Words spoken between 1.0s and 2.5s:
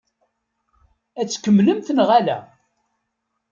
Ad t-tkemmlemt neɣ ala?